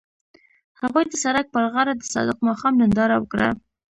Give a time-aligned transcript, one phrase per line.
[0.81, 3.49] هغوی د سړک پر غاړه د صادق ماښام ننداره وکړه.